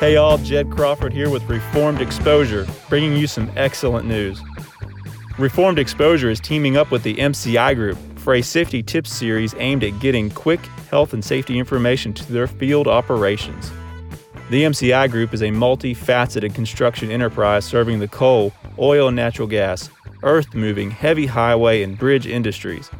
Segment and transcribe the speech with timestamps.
[0.00, 4.40] Hey all, Jed Crawford here with Reformed Exposure, bringing you some excellent news.
[5.36, 9.84] Reformed Exposure is teaming up with the MCI Group for a safety tips series aimed
[9.84, 13.70] at getting quick health and safety information to their field operations.
[14.48, 19.90] The MCI Group is a multifaceted construction enterprise serving the coal, oil and natural gas,
[20.22, 22.90] earth moving, heavy highway, and bridge industries.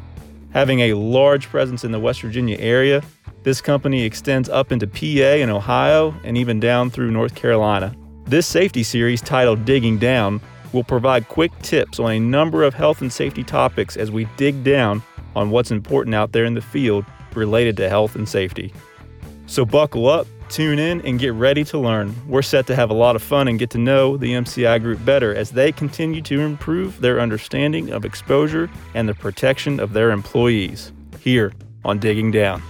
[0.53, 3.01] Having a large presence in the West Virginia area,
[3.43, 7.95] this company extends up into PA and Ohio and even down through North Carolina.
[8.25, 10.39] This safety series, titled Digging Down,
[10.73, 14.63] will provide quick tips on a number of health and safety topics as we dig
[14.63, 15.01] down
[15.35, 17.03] on what's important out there in the field
[17.35, 18.73] related to health and safety.
[19.47, 22.15] So, buckle up, tune in, and get ready to learn.
[22.27, 25.03] We're set to have a lot of fun and get to know the MCI group
[25.03, 30.11] better as they continue to improve their understanding of exposure and the protection of their
[30.11, 30.93] employees.
[31.19, 31.51] Here
[31.83, 32.61] on Digging Down.